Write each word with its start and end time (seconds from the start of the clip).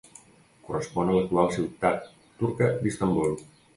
Correspon 0.69 1.11
a 1.11 1.17
l'actual 1.17 1.53
ciutat 1.57 2.07
turca 2.41 2.71
d'Istanbul. 2.85 3.37